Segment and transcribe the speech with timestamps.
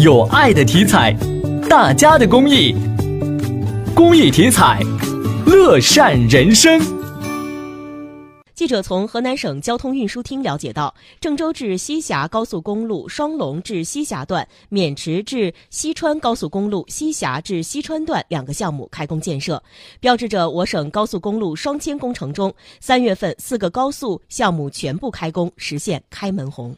[0.00, 1.12] 有爱的体彩，
[1.68, 2.72] 大家的公益，
[3.96, 4.80] 公益体彩，
[5.44, 6.80] 乐善人生。
[8.54, 19.60] 记者从河南省交通运输厅了解到，郑州至西峡高速公路双龙至西峡段、渑池至西川高速公路西峡至西川段两个项目开工建设，
[19.98, 26.72] 标志着我省高速公路双千工程中三月份四个高速项目全部开工，实现开门红。